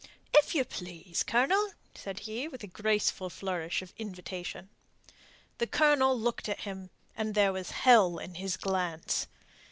"If 0.33 0.55
you 0.55 0.65
please, 0.65 1.21
Colonel," 1.21 1.73
said 1.93 2.21
he, 2.21 2.47
with 2.47 2.63
a 2.63 2.65
graceful 2.65 3.29
flourish 3.29 3.83
of 3.83 3.93
invitation. 3.99 4.69
The 5.59 5.67
Colonel 5.67 6.19
looked 6.19 6.49
at 6.49 6.61
him, 6.61 6.89
and 7.15 7.35
there 7.35 7.53
was 7.53 7.69
hell 7.69 8.17
in 8.17 8.33
his 8.33 8.57
glance. 8.57 9.27